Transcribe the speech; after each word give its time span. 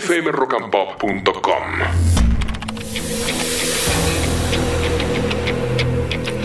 fmrockandpop.com. 0.00 1.62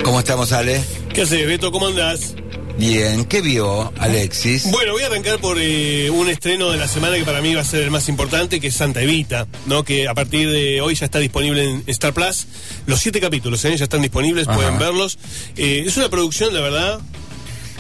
¿Cómo 0.03 0.19
estamos, 0.19 0.51
Ale? 0.53 0.81
¿Qué 1.13 1.23
haces, 1.23 1.45
Beto? 1.45 1.71
¿Cómo 1.71 1.87
andás? 1.87 2.35
Bien, 2.77 3.25
¿qué 3.25 3.41
vio 3.41 3.91
Alexis? 3.99 4.71
Bueno, 4.71 4.93
voy 4.93 5.03
a 5.03 5.07
arrancar 5.07 5.39
por 5.39 5.57
eh, 5.59 6.09
un 6.09 6.29
estreno 6.29 6.69
de 6.71 6.77
la 6.77 6.87
semana 6.87 7.17
que 7.17 7.25
para 7.25 7.41
mí 7.41 7.53
va 7.53 7.61
a 7.61 7.65
ser 7.65 7.83
el 7.83 7.91
más 7.91 8.07
importante, 8.07 8.61
que 8.61 8.67
es 8.67 8.75
Santa 8.75 9.01
Evita, 9.01 9.47
¿no? 9.65 9.83
Que 9.83 10.07
a 10.07 10.13
partir 10.13 10.49
de 10.49 10.79
hoy 10.79 10.95
ya 10.95 11.05
está 11.05 11.19
disponible 11.19 11.63
en 11.69 11.83
Star 11.87 12.13
Plus. 12.13 12.47
Los 12.85 12.99
siete 13.01 13.19
capítulos, 13.19 13.63
¿eh? 13.65 13.75
Ya 13.75 13.83
están 13.83 14.01
disponibles, 14.01 14.47
Ajá. 14.47 14.55
pueden 14.55 14.79
verlos. 14.79 15.19
Eh, 15.57 15.83
es 15.85 15.97
una 15.97 16.07
producción, 16.09 16.53
la 16.53 16.61
verdad, 16.61 17.01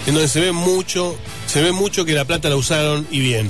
en 0.05 0.13
donde 0.13 0.27
se 0.27 0.41
ve 0.41 0.51
mucho, 0.51 1.15
se 1.47 1.61
ve 1.61 1.71
mucho 1.71 2.03
que 2.03 2.11
la 2.13 2.25
plata 2.25 2.49
la 2.49 2.57
usaron 2.57 3.07
y 3.09 3.21
bien. 3.21 3.49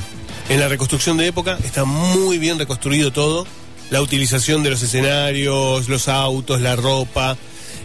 En 0.52 0.60
la 0.60 0.68
reconstrucción 0.68 1.18
de 1.18 1.28
época 1.28 1.58
está 1.64 1.86
muy 1.86 2.38
bien 2.38 2.60
reconstruido 2.60 3.12
todo. 3.12 3.48
La 3.90 4.02
utilización 4.02 4.64
de 4.64 4.70
los 4.70 4.82
escenarios, 4.84 5.88
los 5.90 6.08
autos, 6.08 6.62
la 6.62 6.76
ropa. 6.76 7.38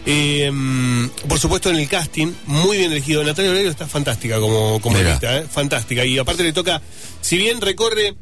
Eh, 0.05 0.49
mm, 0.51 1.07
por 1.27 1.39
supuesto 1.39 1.69
en 1.69 1.77
el 1.77 1.87
casting, 1.87 2.27
muy 2.45 2.77
bien 2.77 2.91
elegido. 2.91 3.23
Natalia 3.23 3.51
Oreiro 3.51 3.69
está 3.69 3.87
fantástica 3.87 4.39
como. 4.39 4.79
Evita, 5.11 5.37
¿eh? 5.39 5.45
fantástica. 5.49 6.05
Y 6.05 6.17
aparte 6.17 6.43
le 6.43 6.53
toca, 6.53 6.81
si 7.21 7.37
bien 7.37 7.59
recorre 7.61 8.15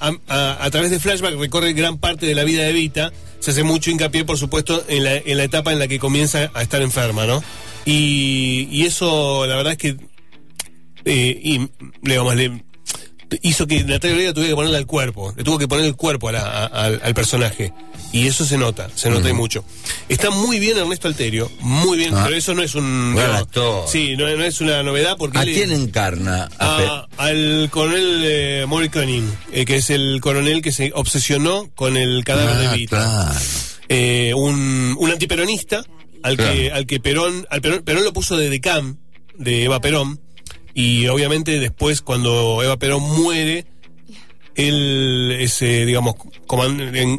a, 0.00 0.12
a- 0.28 0.64
a 0.64 0.70
través 0.70 0.90
de 0.90 0.98
flashback, 1.00 1.36
recorre 1.38 1.72
gran 1.72 1.98
parte 1.98 2.26
de 2.26 2.34
la 2.34 2.44
vida 2.44 2.62
de 2.62 2.70
Evita, 2.70 3.12
se 3.40 3.52
hace 3.52 3.62
mucho 3.64 3.90
hincapié, 3.90 4.24
por 4.24 4.36
supuesto, 4.38 4.84
en 4.88 5.04
la, 5.04 5.14
en 5.16 5.36
la 5.36 5.44
etapa 5.44 5.72
en 5.72 5.78
la 5.80 5.86
que 5.88 5.98
comienza 6.00 6.50
a 6.54 6.62
estar 6.62 6.82
enferma, 6.82 7.26
¿no? 7.26 7.42
Y, 7.84 8.68
y 8.70 8.84
eso, 8.86 9.46
la 9.46 9.56
verdad 9.56 9.72
es 9.72 9.78
que 9.78 9.96
eh, 11.04 11.40
y, 11.42 11.68
digamos, 12.02 12.36
le 12.36 12.62
hizo 13.42 13.66
que 13.66 13.82
Natalia 13.84 14.14
Oreiro 14.16 14.34
tuviera 14.34 14.50
que 14.52 14.56
ponerle 14.56 14.76
al 14.78 14.86
cuerpo, 14.86 15.32
le 15.36 15.44
tuvo 15.44 15.58
que 15.58 15.68
poner 15.68 15.84
el 15.86 15.96
cuerpo 15.96 16.28
a 16.28 16.32
la- 16.32 16.40
a- 16.40 16.66
al, 16.66 17.00
al 17.02 17.14
personaje. 17.14 17.72
Y 18.12 18.26
eso 18.26 18.44
se 18.44 18.58
nota, 18.58 18.90
se 18.94 19.08
nota 19.08 19.30
y 19.30 19.32
mucho. 19.32 19.64
Está 20.08 20.28
muy 20.30 20.58
bien 20.58 20.76
Ernesto 20.76 21.08
Alterio, 21.08 21.50
muy 21.60 21.96
bien, 21.96 22.14
Ah. 22.14 22.22
pero 22.24 22.36
eso 22.36 22.52
no 22.52 22.62
es 22.62 22.74
un... 22.74 23.16
Actor. 23.18 23.88
Sí, 23.88 24.16
no, 24.18 24.28
no 24.36 24.44
es 24.44 24.60
una 24.60 24.82
novedad 24.82 25.16
porque... 25.16 25.38
¿A 25.38 25.42
él- 25.44 25.54
quién 25.54 25.72
encarna? 25.72 26.48
A 26.58 27.06
al 27.16 27.68
coronel 27.70 28.22
eh, 28.24 28.66
Maury 28.68 28.90
Koenig, 28.90 29.24
eh, 29.52 29.64
que 29.64 29.76
es 29.76 29.88
el 29.88 30.20
coronel 30.20 30.60
que 30.60 30.72
se 30.72 30.92
obsesionó 30.94 31.70
con 31.74 31.96
el 31.96 32.22
cadáver 32.24 32.58
de 32.58 32.66
Ah, 32.66 32.86
claro. 32.88 33.40
Eh, 33.88 34.32
un, 34.34 34.94
un 34.98 35.10
antiperonista 35.10 35.82
al 36.22 36.36
que, 36.36 36.70
al 36.70 36.86
que 36.86 37.00
Perón, 37.00 37.46
al 37.50 37.60
Perón, 37.62 37.82
Perón 37.82 38.04
lo 38.04 38.12
puso 38.12 38.36
de 38.36 38.48
decam 38.50 38.98
de 39.38 39.64
Eva 39.64 39.80
Perón 39.80 40.20
y 40.74 41.08
obviamente 41.08 41.58
después 41.58 42.02
cuando 42.02 42.62
Eva 42.62 42.76
Perón 42.78 43.02
muere 43.02 43.66
él 44.54 45.36
es, 45.40 45.62
eh, 45.62 45.86
digamos, 45.86 46.16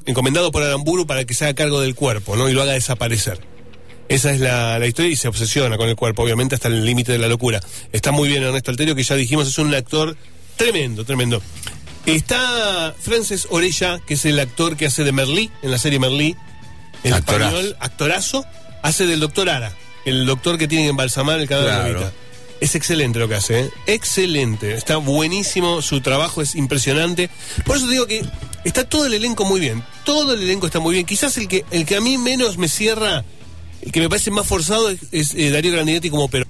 encomendado 0.05 0.51
por 0.51 0.63
Aramburu 0.63 1.07
para 1.07 1.25
que 1.25 1.33
se 1.33 1.45
haga 1.45 1.55
cargo 1.55 1.81
del 1.81 1.95
cuerpo, 1.95 2.35
¿no? 2.35 2.49
Y 2.49 2.53
lo 2.53 2.61
haga 2.61 2.73
desaparecer. 2.73 3.39
Esa 4.09 4.31
es 4.31 4.39
la, 4.39 4.77
la 4.77 4.85
historia 4.85 5.11
y 5.11 5.15
se 5.15 5.27
obsesiona 5.27 5.77
con 5.77 5.89
el 5.89 5.95
cuerpo, 5.95 6.23
obviamente 6.23 6.55
hasta 6.55 6.67
el 6.67 6.85
límite 6.85 7.11
de 7.11 7.17
la 7.17 7.27
locura. 7.27 7.61
Está 7.91 8.11
muy 8.11 8.29
bien 8.29 8.43
Ernesto 8.43 8.69
Alterio, 8.69 8.95
que 8.95 9.03
ya 9.03 9.15
dijimos 9.15 9.47
es 9.47 9.57
un 9.57 9.73
actor 9.73 10.15
tremendo, 10.55 11.05
tremendo. 11.05 11.41
Está 12.05 12.93
Frances 12.99 13.47
Orella, 13.49 13.99
que 14.05 14.15
es 14.15 14.25
el 14.25 14.39
actor 14.39 14.75
que 14.75 14.85
hace 14.85 15.03
de 15.03 15.13
Merlí, 15.13 15.49
en 15.61 15.71
la 15.71 15.77
serie 15.77 15.99
Merlí, 15.99 16.35
en 17.03 17.13
Actorazo. 17.13 17.55
español, 17.55 17.77
actorazo, 17.79 18.45
hace 18.81 19.07
del 19.07 19.21
doctor 19.21 19.49
Ara, 19.49 19.73
el 20.05 20.25
doctor 20.25 20.57
que 20.57 20.67
tiene 20.67 20.83
que 20.83 20.89
embalsamar 20.89 21.39
el 21.39 21.47
cadáver 21.47 21.85
de 21.85 21.99
Claro. 21.99 22.11
Es 22.61 22.75
excelente 22.75 23.19
lo 23.19 23.27
que 23.27 23.35
hace, 23.35 23.59
¿eh? 23.61 23.69
excelente. 23.87 24.73
Está 24.73 24.97
buenísimo, 24.97 25.81
su 25.81 25.99
trabajo 26.01 26.41
es 26.41 26.55
impresionante. 26.55 27.29
Por 27.65 27.77
eso 27.77 27.87
digo 27.87 28.07
que 28.07 28.23
está 28.63 28.87
todo 28.87 29.05
el 29.05 29.13
elenco 29.13 29.43
muy 29.43 29.59
bien. 29.59 29.83
Todo 30.05 30.33
el 30.33 30.41
elenco 30.43 30.65
está 30.67 30.79
muy 30.79 30.93
bien. 30.93 31.05
Quizás 31.05 31.37
el 31.37 31.47
que, 31.47 31.65
el 31.71 31.85
que 31.85 31.97
a 31.97 32.01
mí 32.01 32.17
menos 32.17 32.57
me 32.57 32.69
cierra, 32.69 33.25
el 33.81 33.91
que 33.91 33.99
me 33.99 34.07
parece 34.09 34.31
más 34.31 34.47
forzado 34.47 34.89
es, 34.89 34.99
es, 35.11 35.33
eh, 35.35 35.49
Darío 35.49 35.73
Grandinetti 35.73 36.09
como 36.09 36.29
pero 36.29 36.45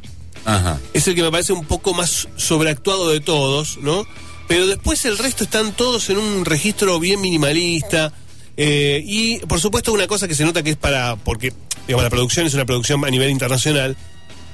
Ajá. 0.46 0.80
es 0.94 1.08
el 1.08 1.16
que 1.16 1.24
me 1.24 1.32
parece 1.32 1.54
un 1.54 1.66
poco 1.66 1.94
más 1.96 2.28
sobreactuado 2.36 3.10
de 3.10 3.20
todos, 3.20 3.80
¿no? 3.82 4.06
Pero 4.48 4.68
después 4.68 5.04
el 5.06 5.18
resto 5.18 5.46
están 5.46 5.74
todos 5.74 6.10
en 6.12 6.18
un 6.18 6.46
registro 6.46 7.00
bien 7.00 7.22
minimalista. 7.22 8.14
eh, 8.56 9.02
y 9.04 9.40
por 9.40 9.60
supuesto 9.60 9.92
una 9.94 10.06
cosa 10.06 10.28
que 10.28 10.36
se 10.36 10.46
nota 10.46 10.62
que 10.62 10.72
es 10.72 10.78
para, 10.78 11.16
porque 11.16 11.54
digamos, 11.88 12.04
la 12.04 12.10
producción 12.12 12.46
es 12.46 12.54
una 12.54 12.66
producción 12.66 13.04
a 13.04 13.10
nivel 13.10 13.32
internacional, 13.32 13.98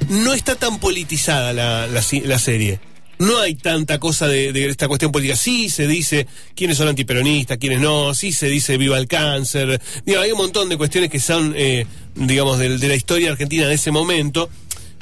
no 0.10 0.34
está 0.34 0.56
tan 0.56 0.80
politizada 0.80 1.54
la, 1.54 1.88
la, 1.88 2.40
serie. 2.40 2.80
No 3.20 3.40
hay 3.40 3.56
tanta 3.56 4.00
cosa 4.00 4.28
de, 4.28 4.68
esta 4.68 4.88
cuestión 4.88 5.12
política. 5.12 5.36
Sí 5.36 5.70
se 5.70 5.88
dice 5.88 6.28
quiénes 6.56 6.78
son 6.78 6.88
antiperonistas, 6.88 7.58
quiénes 7.58 7.80
no. 7.80 8.14
Sí 8.14 8.32
se 8.32 8.48
dice 8.48 8.78
viva 8.78 8.98
el 8.98 9.08
cáncer. 9.08 9.80
Digo, 10.06 10.20
hay 10.20 10.32
un 10.32 10.40
montón 10.40 10.70
de 10.70 10.78
cuestiones 10.78 11.10
que 11.10 11.20
son, 11.20 11.54
eh, 11.56 11.86
digamos, 12.16 12.58
de, 12.58 12.78
la 12.78 12.96
historia 12.96 13.32
argentina 13.32 13.68
de 13.68 13.76
ese 13.76 13.92
momento. 13.92 14.50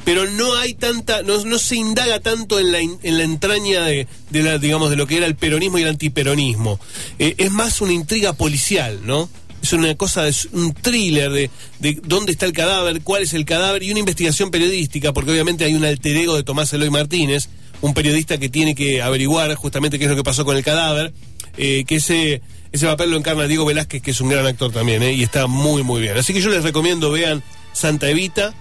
Pero 0.03 0.25
no 0.25 0.56
hay 0.56 0.73
tanta, 0.73 1.22
no, 1.22 1.59
se 1.59 1.75
indaga 1.75 2.22
tanto 2.22 2.59
en 2.59 2.72
la, 2.72 2.79
en 2.79 3.18
la 3.18 3.24
entraña 3.24 3.84
de, 3.84 4.07
de 4.29 4.44
la, 4.44 4.57
digamos, 4.57 4.89
de 4.89 4.95
lo 4.95 5.06
que 5.06 5.18
era 5.18 5.25
el 5.25 5.35
peronismo 5.35 5.79
y 5.79 5.81
el 5.81 5.89
antiperonismo. 5.89 6.79
Eh, 7.19 7.35
es 7.38 7.51
más 7.51 7.81
una 7.81 7.91
intriga 7.91 8.31
policial, 8.31 9.01
¿no? 9.06 9.29
Es 9.68 9.74
una 9.74 9.94
cosa, 9.96 10.30
es 10.30 10.48
un 10.54 10.74
thriller 10.74 11.30
de, 11.30 11.50
de 11.80 12.00
dónde 12.02 12.32
está 12.32 12.46
el 12.46 12.54
cadáver, 12.54 13.02
cuál 13.02 13.24
es 13.24 13.34
el 13.34 13.44
cadáver 13.44 13.84
y 13.84 13.92
una 13.92 14.00
investigación 14.00 14.50
periodística, 14.50 15.12
porque 15.12 15.32
obviamente 15.32 15.66
hay 15.66 15.76
un 15.76 15.84
alter 15.84 16.16
ego 16.16 16.38
de 16.38 16.44
Tomás 16.44 16.72
Eloy 16.72 16.90
Martínez, 16.90 17.50
un 17.82 17.94
periodista 17.94 18.38
que 18.38 18.48
tiene 18.48 18.76
que 18.76 19.02
averiguar 19.02 19.54
justamente 19.56 20.00
qué 20.00 20.06
es 20.06 20.10
lo 20.10 20.16
que 20.16 20.24
pasó 20.24 20.46
con 20.46 20.56
el 20.56 20.64
cadáver, 20.64 21.12
eh, 21.58 21.84
que 21.86 21.98
ese, 21.98 22.42
ese 22.72 22.86
papel 22.86 23.12
lo 23.12 23.18
encarna 23.18 23.46
Diego 23.46 23.66
Velázquez, 23.66 24.02
que 24.02 24.12
es 24.12 24.22
un 24.22 24.30
gran 24.30 24.46
actor 24.46 24.72
también, 24.72 25.04
eh, 25.04 25.12
y 25.12 25.22
está 25.22 25.48
muy, 25.48 25.84
muy 25.84 26.00
bien. 26.00 26.16
Así 26.16 26.32
que 26.32 26.40
yo 26.40 26.50
les 26.50 26.64
recomiendo, 26.64 27.12
vean 27.12 27.44
Santa 27.74 28.10
Evita. 28.10 28.54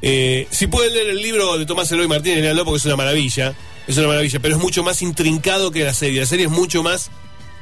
Eh, 0.00 0.46
si 0.48 0.66
pueden 0.66 0.94
leer 0.94 1.10
el 1.10 1.20
libro 1.20 1.58
de 1.58 1.66
Tomás 1.66 1.92
Eloy 1.92 2.08
Martínez, 2.08 2.40
léanlo 2.40 2.64
porque 2.64 2.78
es 2.78 2.84
una 2.86 2.96
maravilla, 2.96 3.54
es 3.86 3.98
una 3.98 4.08
maravilla, 4.08 4.40
pero 4.40 4.56
es 4.56 4.62
mucho 4.62 4.82
más 4.82 5.02
intrincado 5.02 5.70
que 5.70 5.84
la 5.84 5.92
serie. 5.92 6.20
La 6.20 6.26
serie 6.26 6.46
es 6.46 6.50
mucho 6.50 6.82
más 6.82 7.10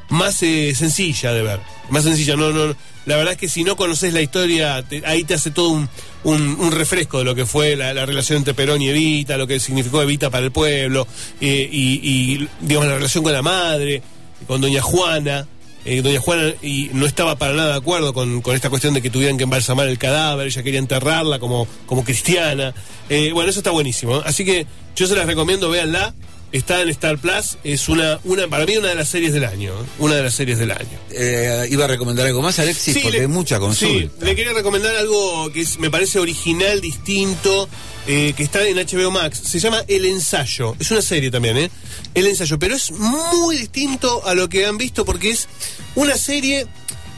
más 0.09 0.43
eh, 0.43 0.75
sencilla 0.75 1.33
de 1.33 1.43
ver. 1.43 1.61
Más 1.91 2.05
sencilla, 2.05 2.37
no, 2.37 2.51
no. 2.53 2.75
La 3.05 3.17
verdad 3.17 3.33
es 3.33 3.39
que 3.39 3.49
si 3.49 3.65
no 3.65 3.75
conoces 3.77 4.13
la 4.13 4.21
historia, 4.23 4.85
ahí 5.07 5.25
te 5.25 5.35
hace 5.35 5.51
todo 5.51 5.71
un, 5.71 5.89
un- 6.25 6.71
refresco 6.71 7.19
de 7.19 7.25
lo 7.25 7.35
que 7.35 7.47
fue 7.47 7.75
la, 7.75 7.93
la 7.93 8.07
relación 8.07 8.39
entre 8.39 8.55
Perón 8.55 8.81
y 8.81 8.89
Evita, 8.89 9.37
lo 9.37 9.47
que 9.49 9.59
significó 9.59 10.01
Evita 10.03 10.31
para 10.31 10.45
el 10.45 10.53
pueblo, 10.53 11.09
eh, 11.41 11.69
y, 11.71 12.01
y, 12.03 12.49
digamos 12.61 12.89
la 12.89 12.95
relación 12.95 13.25
con 13.25 13.33
la 13.33 13.43
madre, 13.43 14.03
con 14.47 14.61
Doña 14.61 14.81
Juana. 14.83 15.47
Eh, 15.85 16.01
Doña 16.01 16.21
Juana 16.21 16.53
y 16.63 16.91
no 16.93 17.07
estaba 17.07 17.35
para 17.35 17.55
nada 17.55 17.71
de 17.73 17.79
acuerdo 17.79 18.15
con, 18.15 18.41
con 18.41 18.55
esta 18.55 18.71
cuestión 18.71 18.95
de 18.95 19.03
que 19.03 19.11
tuvieran 19.11 19.37
que 19.37 19.43
embalsamar 19.43 19.89
el 19.89 19.99
cadáver, 19.99 20.47
ella 20.47 20.63
quería 20.63 20.79
enterrarla 20.79 21.41
como, 21.41 21.67
como 21.87 22.05
cristiana. 22.05 22.73
Eh, 23.09 23.33
bueno, 23.35 23.51
eso 23.51 23.59
está 23.59 23.73
buenísimo. 23.73 24.23
Así 24.25 24.45
que 24.45 24.65
yo 24.95 25.09
se 25.09 25.17
las 25.17 25.27
recomiendo, 25.27 25.69
véanla. 25.71 26.15
Está 26.53 26.83
en 26.83 26.91
Star 26.91 27.17
Plus, 27.17 27.57
es 27.65 27.89
una, 27.89 28.21
una, 28.25 28.47
para 28.47 28.67
mí 28.67 28.77
una 28.77 28.89
de 28.89 28.95
las 28.95 29.09
series 29.09 29.33
del 29.33 29.45
año, 29.47 29.73
¿eh? 29.73 29.85
una 29.99 30.17
de 30.17 30.23
las 30.23 30.35
series 30.35 30.59
del 30.59 30.71
año. 30.71 30.99
Eh, 31.11 31.67
¿Iba 31.71 31.87
a 31.87 31.89
recomendar 31.89 32.27
algo 32.27 32.43
más, 32.43 32.59
Alexis? 32.59 32.99
porque 32.99 33.17
le- 33.17 33.21
hay 33.23 33.27
mucha 33.27 33.57
sí, 33.57 33.61
consulta. 33.63 34.27
le 34.27 34.37
quería 34.37 34.53
recomendar 34.53 34.95
algo 34.97 35.51
que 35.51 35.63
es- 35.63 35.79
me 35.79 35.91
parece 35.91 36.19
original, 36.19 36.83
distinto, 36.83 37.71
eh, 38.07 38.35
que 38.37 38.43
está 38.43 38.67
en 38.69 38.77
HBO 38.79 39.11
Max. 39.11 39.41
Se 39.47 39.59
llama 39.61 39.83
El 39.89 40.05
Ensayo. 40.05 40.77
Es 40.79 40.91
una 40.91 41.01
serie 41.01 41.31
también, 41.31 41.57
¿eh? 41.57 41.71
El 42.15 42.27
Ensayo. 42.27 42.59
Pero 42.59 42.77
es 42.77 42.91
muy 42.91 43.57
distinto 43.57 44.23
a 44.27 44.35
lo 44.35 44.51
que 44.51 44.67
han 44.67 44.77
visto 44.77 45.07
porque 45.07 45.31
es 45.31 45.49
una 45.95 46.19
serie 46.19 46.67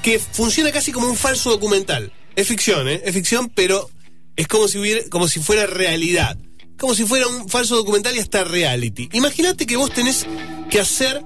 que 0.03 0.21
funciona 0.21 0.71
casi 0.71 0.93
como 0.93 1.09
un 1.09 1.17
falso 1.17 1.51
documental. 1.51 2.13
Es 2.37 2.47
ficción, 2.47 2.89
¿eh? 2.89 3.03
Es 3.05 3.13
ficción, 3.13 3.49
pero 3.53 3.91
es 4.37 4.47
como 4.47 4.69
si 4.69 4.79
hubiera, 4.79 5.01
como 5.11 5.27
si 5.27 5.41
fuera 5.41 5.67
realidad. 5.67 6.37
Como 6.79 6.95
si 6.95 7.05
fuera 7.05 7.27
un 7.27 7.49
falso 7.49 7.77
documental 7.77 8.15
y 8.17 8.19
hasta 8.21 8.45
reality. 8.45 9.09
Imagínate 9.13 9.67
que 9.67 9.77
vos 9.77 9.93
tenés 9.93 10.27
que 10.71 10.81
hacer 10.81 11.23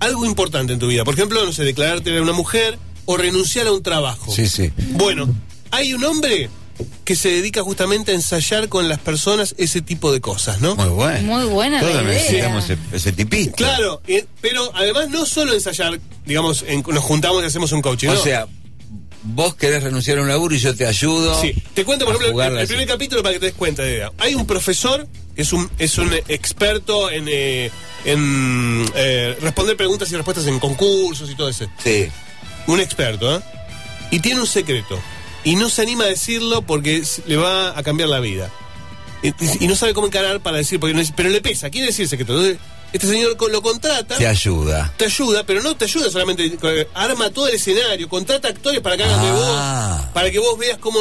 algo 0.00 0.24
importante 0.24 0.72
en 0.72 0.78
tu 0.78 0.86
vida. 0.88 1.04
Por 1.04 1.14
ejemplo, 1.14 1.44
no 1.44 1.52
sé, 1.52 1.64
declararte 1.64 2.16
a 2.16 2.22
una 2.22 2.32
mujer 2.32 2.78
o 3.04 3.16
renunciar 3.16 3.66
a 3.66 3.72
un 3.72 3.82
trabajo. 3.82 4.32
Sí, 4.32 4.48
sí. 4.48 4.70
Bueno, 4.92 5.28
hay 5.70 5.92
un 5.94 6.04
hombre 6.04 6.48
que 7.04 7.16
se 7.16 7.28
dedica 7.30 7.62
justamente 7.62 8.12
a 8.12 8.14
ensayar 8.14 8.68
con 8.68 8.88
las 8.88 8.98
personas 9.00 9.54
ese 9.58 9.80
tipo 9.80 10.12
de 10.12 10.20
cosas, 10.20 10.60
¿no? 10.60 10.76
Muy 10.76 10.88
bueno. 10.90 11.22
Muy 11.36 11.44
buena 11.46 11.80
Todos 11.80 12.04
necesitamos 12.04 12.64
ese, 12.64 12.78
ese 12.92 13.12
tipito. 13.12 13.56
Claro, 13.56 14.00
eh, 14.06 14.26
pero 14.40 14.70
además 14.76 15.08
no 15.10 15.26
solo 15.26 15.54
ensayar, 15.54 15.98
digamos, 16.24 16.64
en- 16.68 16.82
nos 16.86 17.02
juntamos 17.02 17.42
y 17.42 17.46
hacemos 17.46 17.72
un 17.72 17.82
coaching. 17.82 18.08
O 18.08 18.14
no. 18.14 18.22
sea, 18.22 18.46
vos 19.22 19.54
querés 19.54 19.82
renunciar 19.82 20.18
a 20.18 20.22
un 20.22 20.28
laburo 20.28 20.54
y 20.54 20.58
yo 20.58 20.74
te 20.74 20.86
ayudo. 20.86 21.40
Sí, 21.40 21.54
te 21.74 21.84
cuento, 21.84 22.04
por 22.04 22.16
ejemplo, 22.16 22.42
el, 22.42 22.66
primer 22.66 22.86
capítulo 22.86 23.22
para 23.22 23.34
que 23.34 23.40
te 23.40 23.46
des 23.46 23.54
cuenta 23.54 23.82
de 23.82 23.94
idea. 23.94 24.12
Hay 24.18 24.34
un 24.34 24.46
profesor 24.46 25.06
que 25.34 25.42
es 25.42 25.52
un, 25.52 25.70
es 25.78 25.98
un 25.98 26.12
experto 26.28 27.10
en, 27.10 27.26
eh, 27.28 27.70
en 28.04 28.90
eh, 28.94 29.36
responder 29.40 29.76
preguntas 29.76 30.10
y 30.10 30.16
respuestas 30.16 30.46
en 30.46 30.58
concursos 30.58 31.30
y 31.30 31.34
todo 31.34 31.48
eso. 31.48 31.66
Sí. 31.82 32.08
Un 32.66 32.80
experto, 32.80 33.36
¿eh? 33.36 33.40
Y 34.10 34.20
tiene 34.20 34.40
un 34.40 34.46
secreto. 34.46 34.98
Y 35.44 35.56
no 35.56 35.68
se 35.68 35.82
anima 35.82 36.04
a 36.04 36.08
decirlo 36.08 36.62
porque 36.62 37.02
le 37.26 37.36
va 37.36 37.78
a 37.78 37.82
cambiar 37.82 38.08
la 38.08 38.20
vida. 38.20 38.50
Y, 39.22 39.66
no 39.66 39.74
sabe 39.76 39.94
cómo 39.94 40.06
encarar 40.06 40.40
para 40.40 40.58
decir, 40.58 40.78
porque 40.78 40.94
no 40.94 41.00
es- 41.00 41.12
pero 41.12 41.28
le 41.28 41.40
pesa, 41.40 41.70
quiere 41.70 41.88
decir 41.88 42.04
el 42.04 42.08
secreto. 42.08 42.32
Entonces, 42.34 42.58
este 42.92 43.06
señor 43.06 43.36
lo 43.50 43.62
contrata. 43.62 44.16
Te 44.16 44.26
ayuda. 44.26 44.92
te 44.96 45.04
ayuda, 45.06 45.44
pero 45.44 45.60
no 45.62 45.76
te 45.76 45.84
ayuda 45.86 46.10
solamente, 46.10 46.46
eh, 46.46 46.88
arma 46.94 47.30
todo 47.30 47.48
el 47.48 47.54
escenario, 47.56 48.08
contrata 48.08 48.48
actores 48.48 48.80
para 48.80 48.96
que 48.96 49.02
hagan 49.04 49.20
de 49.20 49.28
Ah. 49.28 49.96
vos, 50.02 50.12
para 50.14 50.30
que 50.30 50.38
vos 50.38 50.56
veas 50.58 50.78
cómo, 50.78 50.98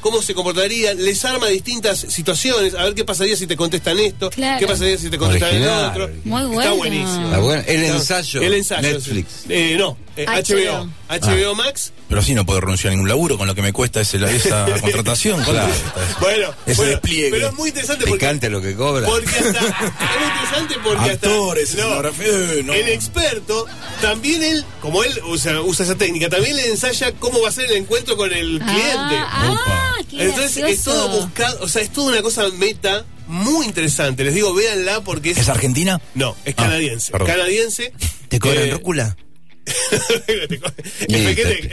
cómo 0.00 0.20
se 0.22 0.34
comportarían, 0.34 1.02
les 1.04 1.24
arma 1.24 1.46
distintas 1.48 1.98
situaciones, 2.00 2.74
a 2.74 2.84
ver 2.84 2.94
qué 2.94 3.04
pasaría 3.04 3.36
si 3.36 3.46
te 3.46 3.56
contestan 3.56 3.98
esto, 4.00 4.30
Claro. 4.30 4.58
qué 4.58 4.66
pasaría 4.66 4.98
si 4.98 5.08
te 5.10 5.18
contestan 5.18 5.54
el 5.56 5.68
otro. 5.68 6.10
Muy 6.24 6.40
Está 6.42 6.46
bueno. 6.54 6.76
buenísimo. 6.76 7.24
Está 7.26 7.38
bueno. 7.38 7.62
El 7.66 7.82
Está- 7.84 7.96
ensayo. 7.96 8.40
El 8.42 8.54
ensayo. 8.54 8.82
Netflix. 8.92 9.26
sí. 9.42 9.46
Eh, 9.50 9.76
no, 9.78 9.96
eh, 10.16 10.26
HBO. 10.26 10.88
HBO. 11.08 11.44
HBO 11.48 11.54
Max. 11.54 11.92
Pero 12.08 12.20
así 12.20 12.34
no 12.34 12.44
puedo 12.44 12.60
renunciar 12.60 12.90
a 12.92 12.94
ningún 12.94 13.08
laburo 13.08 13.38
con 13.38 13.46
lo 13.46 13.54
que 13.54 13.62
me 13.62 13.72
cuesta 13.72 14.00
ese, 14.00 14.18
esa 14.34 14.66
contratación. 14.80 15.42
¿Cuánto 15.44 15.52
Claro. 15.52 15.72
Bueno, 16.20 16.54
Ese 16.66 16.74
bueno, 16.76 16.90
despliegue. 16.92 17.30
pero 17.30 17.48
es 17.48 17.54
muy 17.54 17.68
interesante 17.68 18.04
porque 18.06 18.18
Picante 18.20 18.50
lo 18.50 18.60
que 18.60 18.74
cobra. 18.74 19.06
Porque 19.06 19.28
hasta. 19.30 19.48
es 19.50 19.60
muy 19.60 20.28
interesante 20.28 20.74
porque 20.82 21.10
Actores, 21.10 21.70
hasta. 21.70 21.80
escenografía, 21.82 22.26
eh, 22.28 22.62
no. 22.64 22.72
El 22.74 22.88
experto, 22.88 23.66
también 24.00 24.42
él, 24.42 24.64
como 24.80 25.04
él 25.04 25.20
usa, 25.28 25.60
usa 25.60 25.84
esa 25.84 25.94
técnica, 25.96 26.28
también 26.28 26.56
le 26.56 26.66
ensaya 26.68 27.12
cómo 27.12 27.40
va 27.42 27.48
a 27.48 27.52
ser 27.52 27.70
el 27.70 27.76
encuentro 27.76 28.16
con 28.16 28.32
el 28.32 28.58
cliente. 28.58 29.16
Ah, 29.18 29.54
ah, 29.66 29.96
qué 30.10 30.24
Entonces 30.24 30.56
es 30.56 30.82
todo 30.82 31.08
buscado, 31.20 31.58
o 31.62 31.68
sea, 31.68 31.82
es 31.82 31.90
toda 31.92 32.08
una 32.12 32.22
cosa 32.22 32.48
meta 32.58 33.04
muy 33.28 33.66
interesante. 33.66 34.24
Les 34.24 34.34
digo, 34.34 34.52
véanla 34.54 35.02
porque 35.02 35.30
es. 35.30 35.38
¿Es 35.38 35.48
Argentina? 35.48 36.00
No, 36.14 36.34
es 36.44 36.54
Ah, 36.58 36.62
canadiense. 36.64 37.12
canadiense. 37.12 37.92
¿Te 38.28 38.40
cobran 38.40 38.64
Eh, 38.64 38.70
rúcula? 38.72 39.16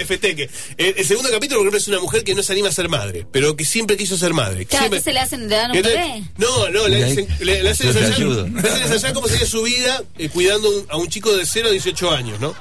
FTQ. 0.05 0.49
El, 0.77 0.93
el 0.97 1.05
segundo 1.05 1.29
capítulo, 1.31 1.59
por 1.59 1.67
ejemplo, 1.67 1.77
es 1.77 1.87
una 1.87 1.99
mujer 1.99 2.23
que 2.23 2.35
no 2.35 2.43
se 2.43 2.51
anima 2.53 2.69
a 2.69 2.71
ser 2.71 2.89
madre, 2.89 3.25
pero 3.31 3.55
que 3.55 3.65
siempre 3.65 3.97
quiso 3.97 4.17
ser 4.17 4.33
madre. 4.33 4.65
Claro, 4.65 4.83
Siempre- 4.89 4.97
entonces 4.99 5.13
le 5.13 5.19
hacen, 5.19 5.49
le 5.49 5.55
dan 5.55 5.71
un 5.71 5.81
bebé. 5.81 6.23
No, 6.37 6.69
no, 6.69 6.87
le, 6.87 7.03
hacen- 7.05 7.27
le- 7.39 7.63
le 7.63 7.69
hacen 7.69 7.87
ensayar, 7.87 8.13
ayudo. 8.13 8.47
le 8.47 8.59
hacen 8.69 8.83
ensayar 8.83 9.13
cómo 9.13 9.27
sería 9.27 9.45
su 9.47 9.61
vida 9.63 10.03
eh, 10.17 10.29
cuidando 10.29 10.69
un- 10.69 10.85
a 10.89 10.97
un 10.97 11.07
chico 11.07 11.35
de 11.35 11.45
0 11.45 11.69
a 11.69 11.71
18 11.71 12.11
años, 12.11 12.39
¿no? 12.39 12.53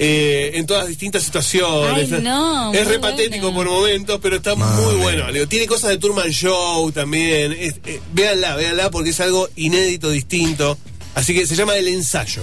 Eh, 0.00 0.52
en 0.54 0.64
todas 0.66 0.86
distintas 0.86 1.24
situaciones. 1.24 2.12
Ay, 2.12 2.20
no, 2.22 2.72
es 2.72 2.86
re 2.86 3.00
patético 3.00 3.50
bueno. 3.50 3.70
por 3.72 3.80
momentos, 3.80 4.20
pero 4.22 4.36
está 4.36 4.54
muy 4.54 4.94
bueno. 4.94 5.26
Le 5.26 5.32
digo, 5.40 5.48
tiene 5.48 5.66
cosas 5.66 5.90
de 5.90 5.98
Turman 5.98 6.30
Show 6.30 6.92
también. 6.92 7.52
Es- 7.52 7.74
eh, 7.84 8.00
véanla, 8.12 8.54
véanla 8.54 8.90
porque 8.92 9.10
es 9.10 9.18
algo 9.20 9.48
inédito, 9.56 10.10
distinto. 10.10 10.78
Así 11.16 11.34
que 11.34 11.46
se 11.48 11.56
llama 11.56 11.74
El 11.76 11.88
Ensayo. 11.88 12.42